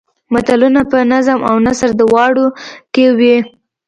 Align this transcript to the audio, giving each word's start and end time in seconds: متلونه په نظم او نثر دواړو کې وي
متلونه 0.33 0.81
په 0.91 0.97
نظم 1.11 1.39
او 1.49 1.55
نثر 1.65 1.89
دواړو 2.01 2.45
کې 2.93 3.05
وي 3.17 3.37